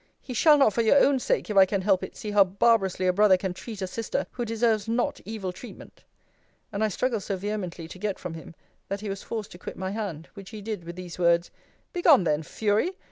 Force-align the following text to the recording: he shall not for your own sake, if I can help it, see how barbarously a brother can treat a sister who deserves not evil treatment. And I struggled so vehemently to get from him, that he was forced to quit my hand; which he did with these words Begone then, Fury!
he 0.19 0.33
shall 0.33 0.57
not 0.57 0.73
for 0.73 0.81
your 0.81 0.97
own 0.97 1.19
sake, 1.19 1.47
if 1.47 1.55
I 1.55 1.67
can 1.67 1.81
help 1.83 2.01
it, 2.01 2.15
see 2.17 2.31
how 2.31 2.43
barbarously 2.43 3.05
a 3.05 3.13
brother 3.13 3.37
can 3.37 3.53
treat 3.53 3.83
a 3.83 3.85
sister 3.85 4.25
who 4.31 4.45
deserves 4.45 4.87
not 4.87 5.21
evil 5.25 5.53
treatment. 5.53 6.03
And 6.71 6.83
I 6.83 6.87
struggled 6.87 7.21
so 7.21 7.37
vehemently 7.37 7.87
to 7.87 7.99
get 7.99 8.17
from 8.17 8.33
him, 8.33 8.55
that 8.87 9.01
he 9.01 9.09
was 9.09 9.21
forced 9.21 9.51
to 9.51 9.59
quit 9.59 9.77
my 9.77 9.91
hand; 9.91 10.27
which 10.33 10.49
he 10.49 10.59
did 10.63 10.85
with 10.85 10.95
these 10.95 11.19
words 11.19 11.51
Begone 11.93 12.23
then, 12.23 12.41
Fury! 12.41 12.93